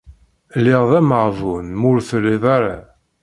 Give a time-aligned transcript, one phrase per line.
[0.59, 2.77] Lliɣ d ameɣbun mi ur tellid ara.